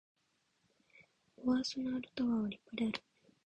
[1.45, 3.03] ボワソナードタワーは立派である